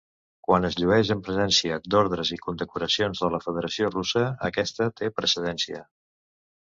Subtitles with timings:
[0.45, 5.85] Quan es llueix en presència d'ordes i condecoracions de la Federació Russa, aquesta té precedència.